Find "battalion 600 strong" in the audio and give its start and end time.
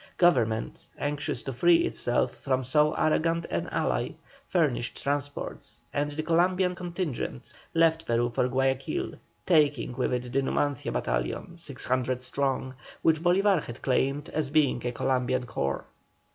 10.91-12.73